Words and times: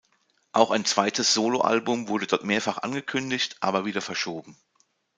Auch 0.51 0.71
ein 0.71 0.83
zweites 0.83 1.31
Soloalbum 1.35 2.07
wurde 2.07 2.25
dort 2.25 2.43
mehrfach 2.43 2.79
angekündigt, 2.79 3.57
aber 3.59 3.85
wieder 3.85 4.01
verschoben. 4.01 4.57